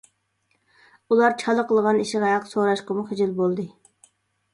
[1.15, 3.67] ئۇلار چالا قىلغان ئىشىغا ھەق سوراشقىمۇ خىجىل بولدى.